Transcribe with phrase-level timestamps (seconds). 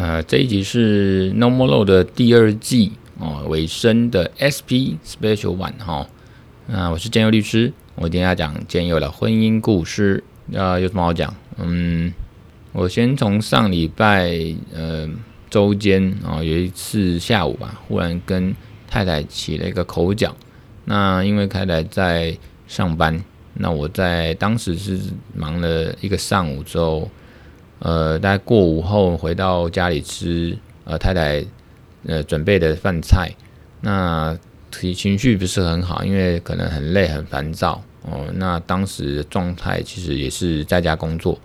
[0.00, 6.06] 呃，这一集是《No More Law》的第二季哦，尾声的 SP Special One 哈、哦。
[6.68, 10.22] 那我是建佑律师，我今天要讲建佑的婚姻故事。
[10.54, 11.34] 啊，有什么好讲？
[11.56, 12.12] 嗯，
[12.70, 14.30] 我先从上礼拜
[14.72, 15.10] 呃
[15.50, 18.54] 周间啊，有一次下午吧，忽然跟
[18.88, 20.32] 太太起了一个口角。
[20.84, 22.38] 那因为太太在
[22.68, 23.20] 上班，
[23.54, 24.96] 那我在当时是
[25.34, 27.10] 忙了一个上午之后。
[27.80, 31.44] 呃，大概过午后回到家里吃，呃，太太
[32.06, 33.30] 呃准备的饭菜，
[33.80, 34.36] 那
[34.72, 38.26] 情情绪不是很好，因为可能很累很烦躁哦。
[38.34, 41.38] 那当时状态其实也是在家工作，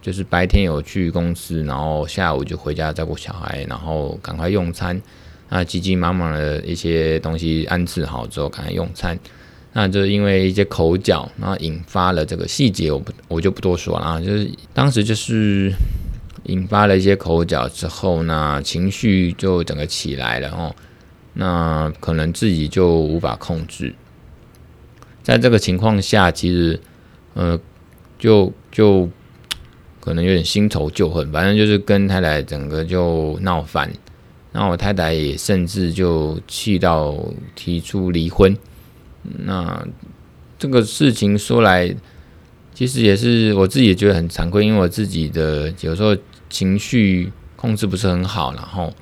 [0.00, 5.00] 就是白天有去公司，然后下午就回家照顾小孩，然后赶快用餐，
[5.48, 9.18] 那急急忙忙的一些东西安置好之后赶快用餐。
[9.76, 14.20] 那就是因为一些口角，然后引发了这个细节，我不我就不多说了啊。
[14.20, 15.72] 就是当时就是
[16.44, 20.72] 引发了一些口角之后呢，情绪就整个起来了哦。
[21.32, 23.92] 那可能自己就无法控制，
[25.24, 26.78] 在这个情况下，其实
[27.34, 27.58] 呃
[28.16, 29.10] 就就
[29.98, 33.90] 可能有点新仇旧恨，反正就是跟太太整个就闹翻，
[34.52, 37.18] 然后我太太也甚至就气到
[37.56, 38.56] 提出离婚。
[39.44, 39.86] 那
[40.58, 41.94] 这个事情说来，
[42.72, 46.16] 其实也是我自己也觉得很惭愧，因为我自己的有时候
[46.48, 48.92] 情绪控制不是很好，然后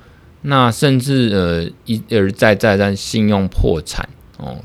[0.41, 4.07] 那甚至呃一而再再三信用破产
[4.37, 4.57] 哦，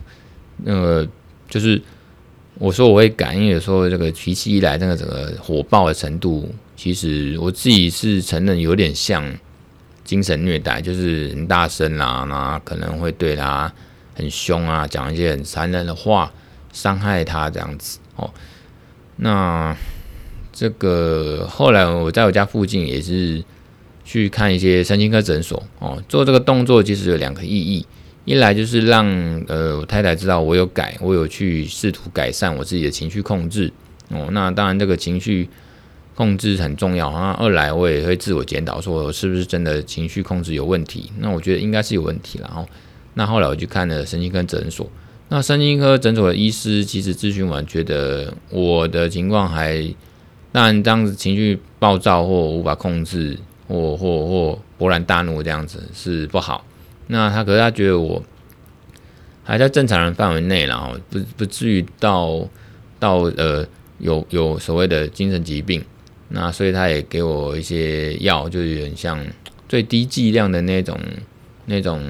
[0.64, 1.08] 那个
[1.48, 1.80] 就是
[2.54, 9.24] 我说我会改，因为有时候这个脾气一来，那个整个火爆的程度，其实我自己是承认有点像
[10.04, 13.72] 精神虐待，就是很大声啦，那可能会对他。
[14.18, 16.32] 很凶啊，讲一些很残忍的话，
[16.72, 18.28] 伤害他这样子哦。
[19.14, 19.76] 那
[20.52, 23.40] 这个后来我在我家附近也是
[24.04, 27.86] 去看一些身心科诊所哦，做这个动作其实有两个意义，
[28.24, 29.06] 一来就是让
[29.46, 33.72] 呃我太太知道我有改，我有去试图改善我自己的情绪控制
[34.08, 34.28] 哦。
[34.32, 35.48] 那当然这个情绪
[36.16, 37.36] 控制很重要啊。
[37.38, 41.12] 二来我也会自我检讨，说我是不是真的情绪控制有问题？
[41.18, 42.66] 那我觉得应该是有问题了哦。
[43.18, 44.88] 那后来我去看了神经科诊所，
[45.28, 49.92] 那神经科诊所的医师其实咨询完，觉得我的情况还，
[50.52, 53.36] 当然这样子情绪暴躁或无法控制，
[53.66, 56.64] 或或或勃然大怒这样子是不好。
[57.08, 58.22] 那他可是他觉得我
[59.42, 62.48] 还在正常人范围内，然后不不至于到
[63.00, 63.66] 到呃
[63.98, 65.84] 有有所谓的精神疾病。
[66.28, 69.18] 那所以他也给我一些药，就有点像
[69.68, 70.96] 最低剂量的那种
[71.66, 72.00] 那种。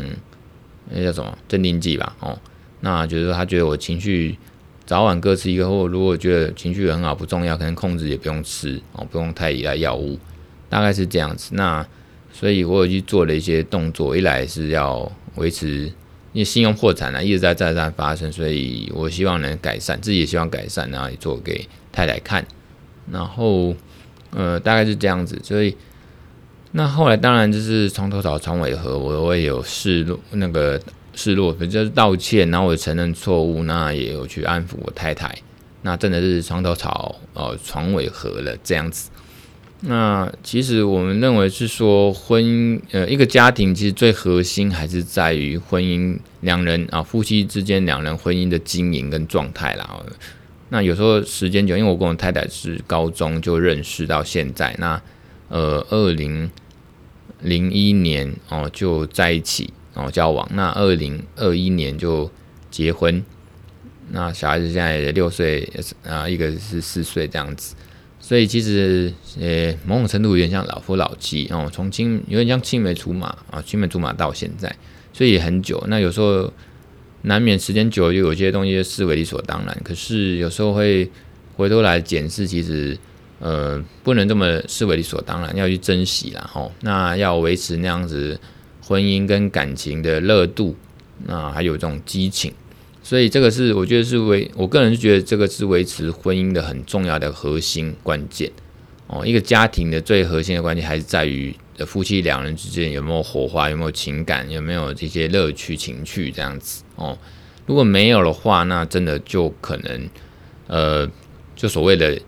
[0.91, 2.16] 那叫什么镇定剂吧？
[2.21, 2.38] 哦，
[2.81, 4.37] 那就是说他觉得我情绪
[4.87, 10.19] 早晚各吃一个，或如果觉得情绪很好不重要，可能控制也不用吃哦，不用太依赖药物，
[10.69, 11.54] 大概是这样子。
[11.54, 11.87] 那
[12.32, 15.84] 所以我有去做了一些动作，一来是要维持，
[16.32, 22.47] 因为信用破产啊，一直在再三发生，所以我希望能改善，自己也希望改善，然后也做给太太看，
[23.10, 23.75] 然后
[24.31, 25.76] 呃，大概是这样子，所以。
[26.70, 30.78] 那后来当然就是床头吵，床尾和，我我也有示弱，那个
[31.14, 35.34] 示弱，就是道歉，然后我承认错误，那也有去安抚我太太，
[35.80, 39.08] 那真的是床头吵，哦，床尾和了这样子。
[39.80, 50.04] 那其实我们认为是说婚姻，呃，一个家庭其实最核心还是在于婚姻两人啊，夫妻之间两人婚姻的经营跟状态啦。
[50.68, 55.00] 那有时候时间久，因为我跟我太太是高中就认识到现在，那。
[55.48, 56.50] 呃，二零
[57.41, 62.31] 零一年哦就在一起哦交往，那二零二一年就
[62.70, 63.25] 结婚，
[64.10, 65.66] 那小孩子现在六岁
[66.04, 67.75] 啊，一个是四岁这样子，
[68.20, 69.10] 所以其实
[69.41, 74.76] 呃某种程度有点像老夫老妻哦，从青有点像青梅竹马啊，青梅竹马到现在，
[75.14, 75.82] 所以很久。
[75.88, 76.53] 那有时候
[77.22, 81.11] 难免时间久了，就有些东西就视为理所当然，可是有时候会
[81.56, 82.99] 回头来检视，其实。
[83.40, 86.73] 呃，不能这么视为理所当然，要去珍惜啦吼。
[86.81, 88.40] 那要维持那样子
[88.82, 90.75] 婚姻跟感情的热度，
[91.25, 92.52] 那还有这种激情，
[93.00, 98.50] 所以这个是我觉得是维，我个人是觉得这个是维持婚姻的很重要的核心关键
[99.06, 99.25] 哦。
[99.25, 101.55] 一个家庭的最核心的关键还是在于
[101.87, 107.17] 夫妻两人之间有没有火花，有没有情感，有没有这些乐趣情趣这样子哦。
[107.67, 110.11] 如果没有的话，那真的就可能
[110.67, 111.08] 呃，
[111.55, 112.20] 就所谓的。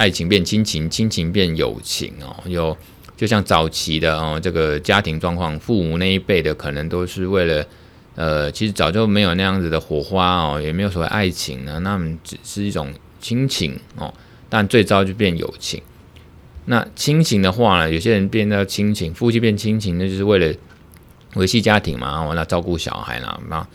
[0.00, 2.74] 爱情变亲情，亲情变友情哦，有
[3.18, 7.66] 就像早期的哦，这个家庭状况，父母那一辈的可能都是为了，
[8.14, 14.10] 呃，其实早就没有那样子的火花哦，也没有所谓爱情呢，那么只是一种亲情哦，
[14.48, 15.82] 但最糟就变友情。
[16.64, 20.54] 那亲情的话呢，有些人变到亲情，夫妻变亲情，那就是为了
[21.34, 23.68] 维系家庭嘛，完了照顾小孩啦，那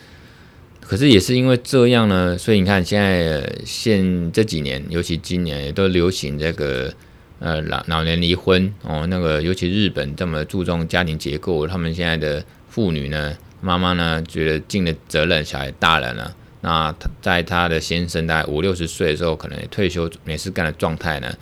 [0.87, 6.93] 可是也是因为这样呢，所以你看现在现这几年，尤其今年也都流行这个
[7.39, 21.35] 呃老老年离婚哦，那个尤其日本这么注重家庭结构，他们现在的妇女呢，妈妈呢觉得尽了责任，小孩大了呢，那在他的先生大概五六十岁的时候，可能退休没事干的状态呢，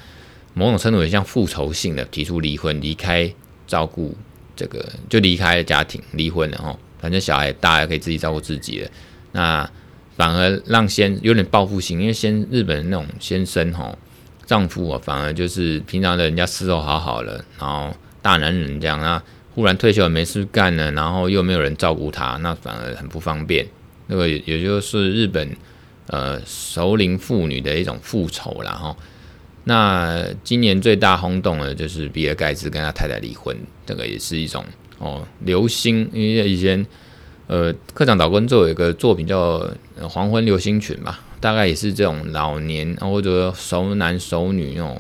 [0.54, 3.30] 某种程度也像复仇性的提出离婚，离开
[3.68, 4.16] 照顾
[4.56, 8.90] 这个就离开家庭，离婚了哦，反正小孩大了可以自己照顾自己了。
[9.33, 9.69] 那
[10.15, 13.97] 反而让先有点报复性，因为先日本那种先生吼，
[14.45, 17.91] 丈夫啊，反而就是平常的人家伺候好好了，然后
[18.21, 19.21] 大男人这样，那
[19.56, 23.65] 忽然退休了没事干了，然后又没有人照顾他，那反而很不方便。
[24.06, 25.50] 那个也就是日本
[26.07, 28.95] 呃熟龄妇女的一种复仇啦哈。
[29.63, 34.63] 那今年最大轰动的就是比尔盖茨跟他太太离婚，这个也是一种
[35.00, 36.85] 哦流星，因为以前。
[37.45, 39.60] 呃，科长导工做有一个作品叫
[40.07, 45.00] 《黄昏流星群》吧，大概也是这种老年或者熟男熟女那种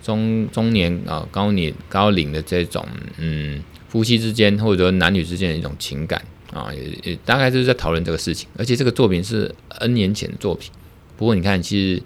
[0.00, 2.86] 中中年啊、高年高龄的这种
[3.18, 8.48] 嗯夫妻之间或者男女之间的一种情感啊，也也大概就是在讨论这个事情。
[8.56, 10.70] 而且这个作品是 N 年前的作品，
[11.16, 12.02] 不过你看，其实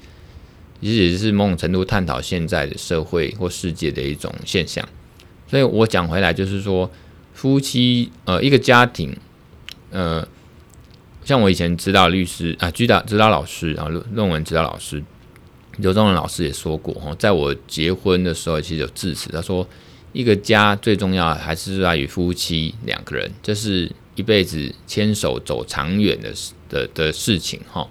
[0.80, 4.88] 其实也是某种程度探讨现在的社会或世界的一种现象。
[5.46, 6.90] 所以我讲回来就是说，
[7.34, 9.14] 夫妻呃一个家庭。
[9.90, 10.26] 呃，
[11.24, 15.02] 像我以前指导律师啊，指导指导老师啊，论论文指导老师
[15.76, 19.66] 刘忠仁老师也说过哈，在我结婚的时候，其实有致辞，他说
[20.12, 27.88] 一个家最重要还是在于夫妻两个人，这是一辈子牵手走长远的事的的事情哈。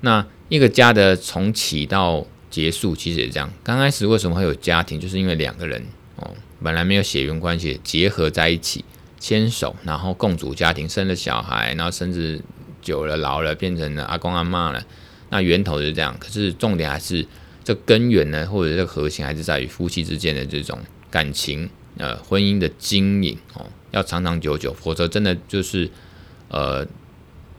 [0.00, 3.50] 那一个家的从起到结束，其实也这样。
[3.62, 5.84] 刚开始为什么会有家庭，就是因为两个人
[6.16, 8.84] 哦，本来没有血缘关系，结合在一起。
[9.18, 12.40] 牵手，然后共组家庭，生了小孩，然后甚至
[12.80, 14.84] 久了老了，变成了阿公阿嬷了。
[15.30, 17.26] 那源头是这样，可是重点还是
[17.64, 20.78] 这根源呢，或者这个核心还是在于夫妻之间的这种
[21.10, 25.90] 感情，呃，婚姻的经营哦，要长长久久，否则真的就是
[26.48, 26.86] 呃，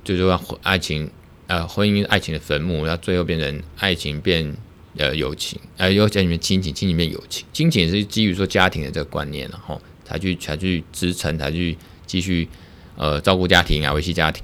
[0.04, 1.12] 就是说爱情，
[1.48, 4.56] 呃，婚姻爱情的坟墓，要最后变成爱情变
[4.98, 9.80] 呃友情，呃，又在里面亲情，亲情变友情，亲情是基于说家庭的这个观念，然后。
[10.10, 11.78] 才去才去支撑，才去
[12.08, 12.48] 继续
[12.96, 14.44] 呃照顾家庭啊，维系家庭。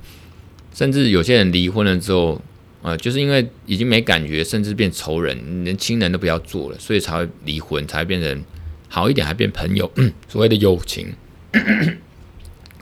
[0.76, 2.40] 甚至有些人离婚了之后，
[2.84, 8.44] 呃，就是因为已经没感觉，甚至变仇人，连亲人都不要做了，所以才会离婚，才会变成
[8.88, 9.90] 好一点，还变朋友，
[10.30, 11.12] 所谓的友情，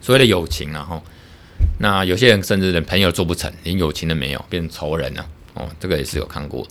[0.02, 1.02] 所谓的友情，然后
[1.80, 5.26] 那有些人甚至连朋友做不成，连友情都没有，变仇人了。
[5.54, 6.68] 哦，这个也是有看过。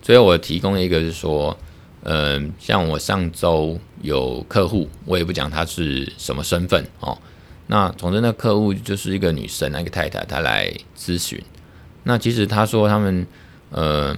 [0.00, 1.54] 所以我提供一个是说。
[2.02, 7.18] 嗯，像我上周有客户，我也不讲他是什么身份哦。
[7.66, 11.42] 那总之，那客户就是一个女生，那个太太，她来咨询。
[12.04, 13.26] 那其实她说他们，
[13.70, 14.16] 呃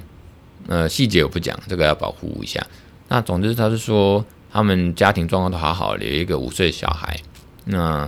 [0.67, 2.63] 呃，细节我不讲，这个要保护一下。
[3.09, 4.23] 那总之，她是说
[4.53, 7.19] 他们家庭状况都好好的，有一个五岁小孩，
[7.65, 8.07] 那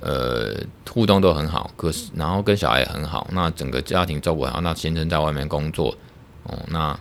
[0.00, 0.54] 呃
[0.90, 5.96] 互动都很好，可是然后跟小孩也很好，那整个家庭照顾好，那先生在外面工作
[6.42, 6.98] 哦，那。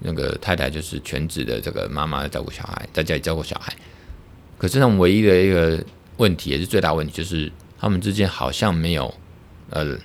[0.00, 3.74] 那个太太就是全职的这个妈妈照顾小孩，在家里照顾小孩。
[4.56, 5.82] 可是他们唯一的一个
[6.18, 9.12] 问题，也是最大问题，就是他们之间好像没有
[9.70, 9.96] 呃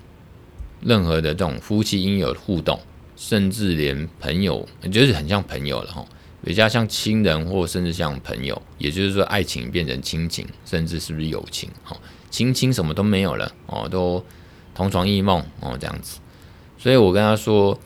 [0.82, 2.80] 任何的这种夫妻应有的互动，
[3.16, 6.06] 甚至连朋友，就是很像朋友了哈，
[6.44, 8.60] 比较像亲人，或甚至像朋友。
[8.78, 11.70] 也就是说，爱情变成亲情，甚至是不是友情？
[11.84, 11.96] 哈，
[12.30, 14.24] 亲情什么都没有了哦，都
[14.74, 16.20] 同床异梦哦这样子。
[16.78, 17.80] 所以我跟他说。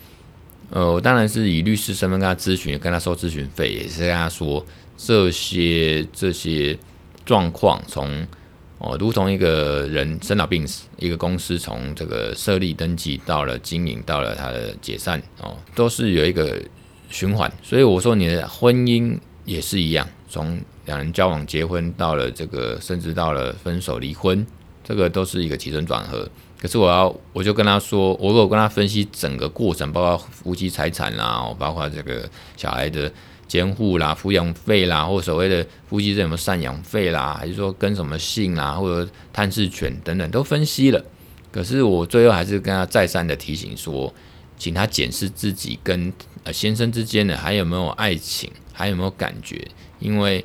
[0.70, 4.66] 呃，我当然是以律师身份跟他咨询，跟他收咨询费，也是跟他说
[4.98, 6.78] 这些这些
[7.26, 8.28] 状况，从
[8.80, 16.62] 哦，如同一个人生老病死，一个公司从这个设立登记到了经营，到了他的解散，哦，都是有一个
[17.10, 17.52] 循环。
[17.64, 24.46] 所以我说你的婚姻也是一样，从两人交往结婚到了这个，甚至到了分手离婚，
[24.84, 26.30] 这个都是一个起承转合。
[26.60, 33.12] 可是我要，我就跟他说，我有跟他分析整个过程，包括夫妻财产啦，包括这个小孩的
[33.48, 41.04] 监护啦、抚养费啦，或所谓的夫妻什么赡养费啦，还是说跟什么姓啦，或者探视权等等都分析了。
[41.52, 44.14] 可是我最后还是跟他再三的提醒说，
[44.58, 46.12] 请他检视自己跟
[46.44, 49.68] 呃先生之间的还有没有爱情，还有没有感觉，
[50.00, 50.44] 因为。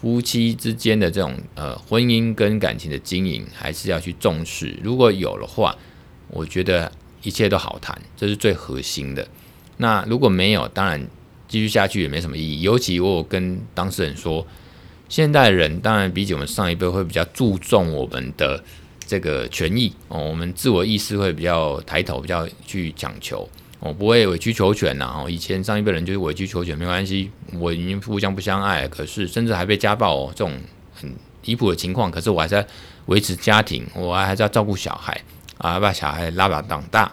[0.00, 4.78] 夫妻之间的这种呃婚姻跟感情的经营，还是要去重视。
[4.82, 5.76] 如果有的话，
[6.28, 6.90] 我觉得
[7.22, 9.28] 一切都好谈，这是最核心的。
[9.76, 11.06] 那如果没有，当然
[11.48, 12.62] 继续下去也没什么意义。
[12.62, 14.46] 尤其我跟当事人说，
[15.08, 18.62] 现代人当然比起我们上一辈会比较注重我们的
[19.06, 23.46] 这个权益哦，我们自我意识会比较抬头，比较去讲求。
[23.80, 30.52] 我不会委曲求全呐，哦，以前上一辈人就是委曲求全，没关系，我已经互相不相爱，可是甚至还被家暴哦，这种
[30.94, 31.10] 很
[31.46, 32.66] 离谱的情况，可是我还在
[33.06, 35.18] 维持家庭，我还是要照顾小孩
[35.56, 37.10] 啊，把小孩拉把长大，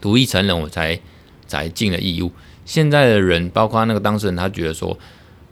[0.00, 0.98] 独立成人，我才
[1.46, 2.32] 才尽了义务。
[2.64, 4.98] 现在的人，包括那个当事人，他觉得说，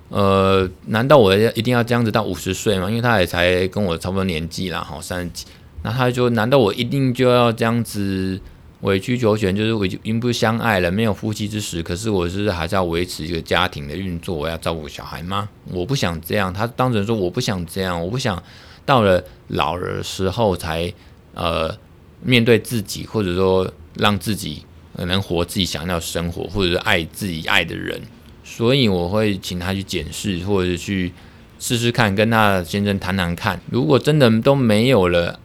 [0.09, 2.91] 呃，难道我要一定要这样子到五十岁吗？
[2.91, 5.47] 因为他也才跟我差不多年纪啦，哈，三十几，
[5.85, 8.41] 那他就说，难道我一定就要这样子？
[8.85, 11.83] 委曲求全，就是我已经不相爱了，没有夫妻之实。
[11.83, 15.49] 可是我是还是要维持一个家庭的运作，我要照顾小孩吗？
[15.71, 16.53] 我不想这样。
[16.53, 18.41] 他当时说我不想这样，我不想
[18.85, 20.93] 到了老的时候才
[21.33, 21.75] 呃
[22.23, 27.99] 面对自己，或者说让自己能活自己想要生活，或者是爱自己爱的人。
[28.45, 31.11] 所以我会请他去检视，或者去
[31.59, 33.59] 试试看，跟他先生谈谈看。
[33.71, 35.41] 如果真的都没有了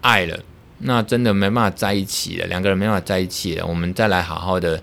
[0.00, 0.40] 爱了。
[0.80, 3.66] 那真的没办法在一起了，两个人没办法在一起了。
[3.66, 4.80] 我们再来好好的，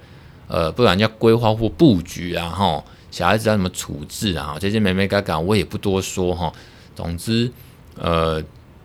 [0.48, 6.52] 呃，不管叫规划或布局啊，哈，小孩子要怎么处置啊，这些眉眉角角我也不多说哈。
[6.94, 7.50] 总之，
[7.96, 8.44] 呃，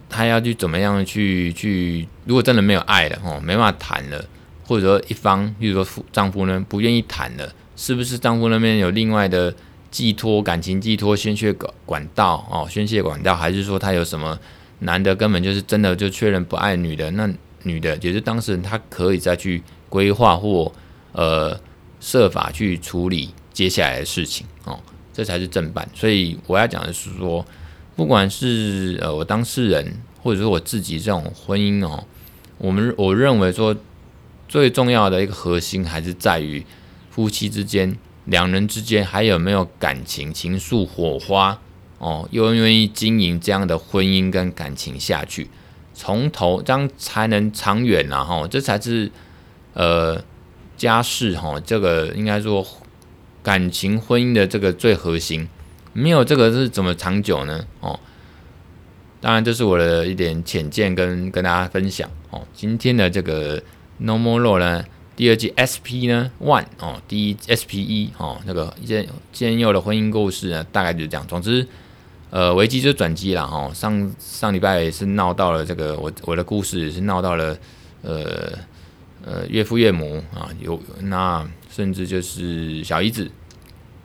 [0.09, 4.25] 他要去怎么样去去，如果真的没有爱了，哈，没办法谈了，
[4.65, 9.53] 或者说一方，比如说夫丈夫呢不愿意谈了，是不是丈夫那边有另外的
[9.91, 14.39] 寄托感情寄托宣泄管管道哦，宣泄管道，还是说他有什么？
[14.81, 17.31] 男的根本就是真的就确认不爱女的，那
[17.63, 20.73] 女的也是当事人，她可以再去规划或
[21.13, 21.59] 呃
[22.01, 24.81] 设法去处理接下来的事情哦，
[25.13, 25.87] 这才是正办。
[25.95, 27.45] 所以我要讲的是说，
[27.95, 32.03] 不管是呃我当事人，或者说我自己这种婚姻哦，
[32.57, 33.77] 我们我认为说
[34.49, 36.65] 最重要的一个核心还是在于
[37.11, 37.95] 夫妻之间，
[38.25, 41.61] 两人之间还有没有感情、情愫、火花。
[42.01, 45.51] 哦，又愿意经营这样的婚姻跟感情下去，
[45.93, 48.25] 从头这样才能长远呐！
[48.25, 49.13] 哈，这才是
[49.75, 50.19] 呃
[50.79, 52.67] 家事哈，这个应该说
[53.43, 55.47] 感情婚姻的这个最核心，
[55.93, 57.67] 没有这个是怎么长久呢？
[57.81, 58.01] 哦，
[59.21, 62.41] 当然这是我的一点浅见跟跟大家分享哦。
[62.55, 63.63] 今天的这个
[63.99, 64.83] No More Law 呢，
[65.15, 71.27] 第二季 SP 呢 One 哦，第一 SP 一哦，那个兼兼佑的婚姻故事呢，大概就是这样。
[71.27, 71.69] 总之。
[72.31, 73.71] 呃，危机就转机了哈。
[73.75, 77.59] 上上礼拜也是闹到了这个，我我的故事也是闹到了，
[78.03, 78.53] 呃
[79.25, 83.29] 呃岳父岳母啊，有那甚至就是小姨子，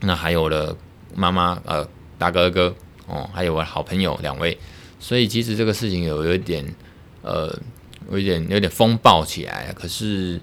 [0.01, 0.75] 那还有了
[1.15, 2.73] 妈妈呃大哥哥
[3.07, 4.57] 哦，还有我好朋友两位，
[4.99, 6.65] 所以其实这个事情有有一点
[7.21, 7.55] 呃
[8.11, 10.41] 有一点有点风暴起来，可是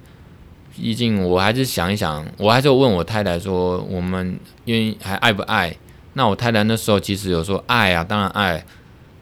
[0.76, 5.76] 毕竟我还是想一想，我还是问我太太说，我们愿意还爱不爱？
[6.14, 8.64] 那我太太那时候其实有说爱啊，当然爱，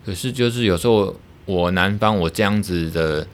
[0.05, 1.15] 可是就是有时候
[1.47, 3.25] 我男方我这样子的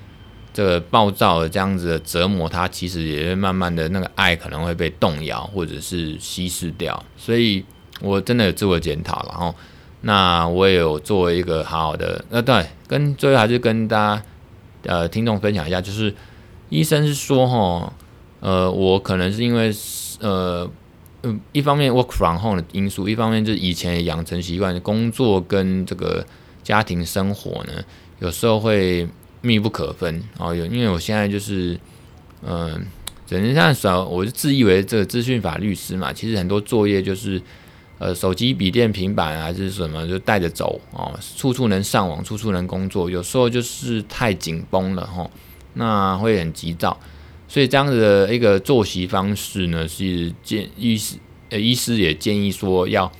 [0.52, 7.64] 这个暴躁的这样子的折磨他，其实也会慢慢的那个爱可能会被动摇或者是稀释掉，所以
[8.00, 9.54] 我真的有自我检讨然后。
[10.02, 14.22] 那我也有做一个好好的，呃对，跟最后还是跟大家
[14.84, 16.14] 呃听众分享一下，就是
[16.68, 17.92] 医生是说哈，
[18.40, 19.72] 呃我可能是因为
[20.20, 20.70] 呃。
[21.52, 26.26] 一方面 work from home 的因素，一方面就是以前养成习惯，工作跟这个
[26.62, 27.72] 家庭生活呢，
[28.18, 29.08] 有时候会
[29.40, 30.54] 密不可分哦。
[30.54, 31.78] 有，因为我现在就是，
[32.42, 32.80] 嗯、呃，
[33.26, 37.40] 整天这样说，我就自以为这个资讯法律师嘛，其实很多作业就是，
[37.98, 43.08] 呃，手机、笔电、平板还是什么，就带着走哦，处处能上网，处处能工作。
[43.08, 45.30] 有时候就是太紧绷了哈、哦，
[45.74, 46.98] 那会很急躁。
[47.48, 51.16] 所以这样子的一个作息方式呢，是建医师
[51.50, 53.10] 呃医师也建议说要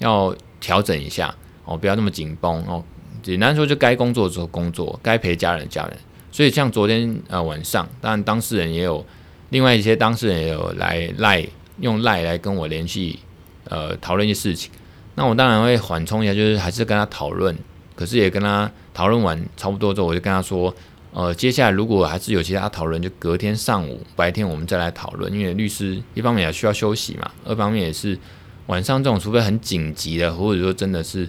[0.00, 1.32] 要调整一下
[1.64, 2.82] 哦，不要那么紧绷哦。
[3.22, 5.96] 简单说，就该工作的时候工作，该陪家人家人。
[6.32, 9.04] 所以像昨天呃晚上，当然当事人也有
[9.50, 11.46] 另外一些当事人也有来赖
[11.80, 13.18] 用赖来跟我联系
[13.64, 14.70] 呃讨论一些事情。
[15.14, 17.56] 那我当然会缓冲一下，就是还是跟他讨论，
[17.94, 20.74] 可是也跟他讨论完差不多之后，我就跟他说。
[21.16, 25.32] 呃，接下来如果还是有其他讨论，就隔天上午、白天我们再来讨论。
[25.32, 28.18] 因为律师一方面也需要休息嘛，二方面也是
[28.66, 31.26] 晚上这种，除非很紧急的，或者说真的是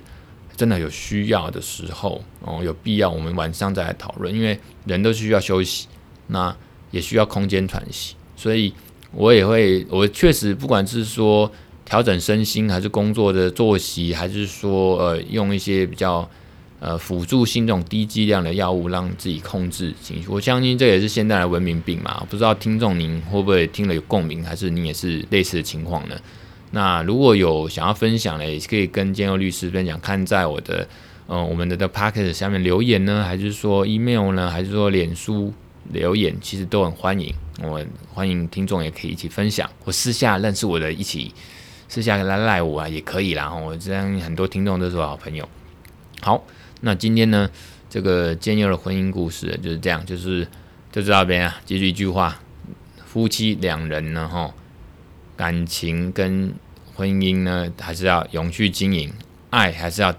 [0.57, 4.35] 真的有需要的时候，哦，有必要我们晚上再来讨论。
[4.35, 5.87] 因为人都需要休息，
[6.27, 6.53] 那
[6.91, 8.73] 也需要空间喘息，所以
[9.13, 11.49] 我也会，我确实不管是说
[11.85, 16.29] 调整身心，还是工作的作息，还是说呃用一些比较。
[16.79, 20.27] 呃辅助性这种低剂量的药物，让自己控制情绪。
[20.27, 22.25] 我相信这也是现代的文明病嘛。
[22.29, 26.15] 不知道听众您会不会听了有共鸣，还是你也是类似的情况呢？
[26.71, 30.87] 那如果有想要分享的，也可以跟建佑律师分享，看在我的
[31.25, 35.53] 呃我们的的 pocket 下面留言呢，还是说 email 呢，还是说脸书
[35.91, 37.33] 留言，其实都很欢迎。
[37.63, 41.33] 我欢迎听众也可以一起分享，或私下认识我的一起
[41.87, 43.51] 私下来赖我啊也可以啦。
[43.51, 45.47] 我这样很多听众都是我好朋友。
[46.21, 46.43] 好，
[46.81, 47.49] 那今天呢，
[47.89, 50.47] 这个建佑的婚姻故事就是这样，就是
[50.91, 52.39] 就知道这边啊，记住一句话：
[53.05, 54.53] 夫妻两人呢，哈。
[55.35, 56.51] 感情跟
[56.95, 59.13] 婚姻呢，还是要永续经营，
[59.51, 60.11] 爱还是要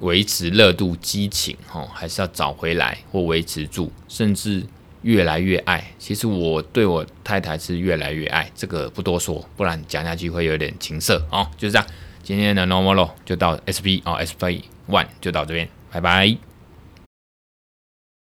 [0.00, 4.62] 维持热度、激情，吼，还是要找回来或维持住，甚至
[5.00, 5.82] 越来越爱。
[5.98, 11.48] 其实我对我太太是越来越爱，这个不多说，不然讲下去会有点情色哦。
[11.56, 11.88] 就是这样，
[12.22, 16.47] 今天的 Normal 就到 SP 哦，SP One 就到这边，拜拜。